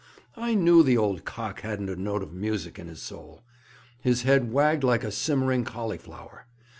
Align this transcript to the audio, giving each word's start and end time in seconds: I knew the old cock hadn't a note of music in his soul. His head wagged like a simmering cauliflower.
I 0.35 0.55
knew 0.55 0.81
the 0.81 0.97
old 0.97 1.25
cock 1.25 1.59
hadn't 1.61 1.87
a 1.91 1.95
note 1.95 2.23
of 2.23 2.33
music 2.33 2.79
in 2.79 2.87
his 2.87 3.03
soul. 3.03 3.43
His 4.01 4.23
head 4.23 4.51
wagged 4.51 4.83
like 4.83 5.03
a 5.03 5.11
simmering 5.11 5.63
cauliflower. 5.63 6.47